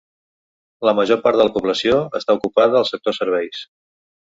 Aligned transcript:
La 0.89 0.93
major 0.99 1.19
part 1.25 1.39
de 1.41 1.45
la 1.49 1.53
població 1.59 1.99
està 2.21 2.37
ocupada 2.41 2.83
al 2.83 2.91
sector 2.95 3.19
serveis. 3.21 3.65